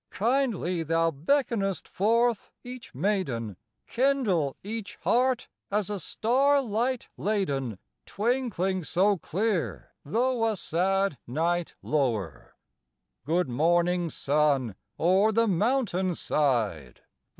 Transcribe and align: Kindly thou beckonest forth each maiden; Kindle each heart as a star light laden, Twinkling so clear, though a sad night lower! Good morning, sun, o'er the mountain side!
Kindly 0.09 0.81
thou 0.81 1.11
beckonest 1.11 1.87
forth 1.87 2.49
each 2.63 2.95
maiden; 2.95 3.55
Kindle 3.85 4.57
each 4.63 4.95
heart 5.03 5.47
as 5.69 5.91
a 5.91 5.99
star 5.99 6.59
light 6.59 7.09
laden, 7.17 7.77
Twinkling 8.07 8.83
so 8.83 9.15
clear, 9.19 9.93
though 10.03 10.47
a 10.47 10.57
sad 10.57 11.19
night 11.27 11.75
lower! 11.83 12.55
Good 13.27 13.47
morning, 13.47 14.09
sun, 14.09 14.73
o'er 14.99 15.31
the 15.31 15.47
mountain 15.47 16.15
side! 16.15 17.01